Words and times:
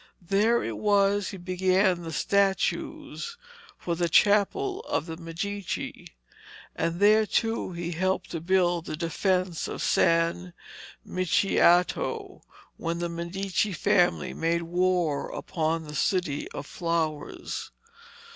There 0.19 0.63
it 0.63 0.79
was 0.79 1.25
that 1.25 1.29
he 1.29 1.37
began 1.37 2.01
the 2.01 2.11
statues 2.11 3.37
for 3.77 3.95
the 3.95 4.09
Chapel 4.09 4.79
of 4.89 5.05
the 5.05 5.15
Medici, 5.15 6.07
and 6.75 6.99
there, 6.99 7.27
too, 7.27 7.73
he 7.73 7.91
helped 7.91 8.31
to 8.31 8.41
build 8.41 8.85
the 8.85 8.95
defences 8.97 9.67
of 9.67 9.83
San 9.83 10.53
Miniato 11.05 12.41
when 12.77 12.97
the 12.97 13.09
Medici 13.09 13.73
family 13.73 14.33
made 14.33 14.63
war 14.63 15.29
upon 15.29 15.83
the 15.83 15.93
City 15.93 16.47
of 16.51 16.65
Flowers. 16.65 17.69